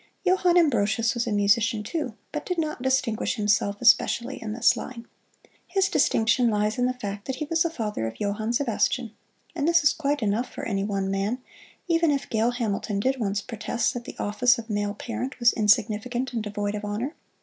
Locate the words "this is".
9.67-9.93